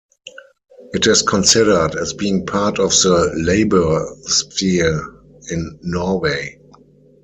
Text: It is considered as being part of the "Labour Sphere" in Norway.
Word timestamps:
It 0.93 1.05
is 1.05 1.21
considered 1.21 1.95
as 1.95 2.13
being 2.13 2.47
part 2.47 2.79
of 2.79 2.89
the 2.89 3.31
"Labour 3.35 4.13
Sphere" 4.25 4.99
in 5.51 5.77
Norway. 5.83 6.57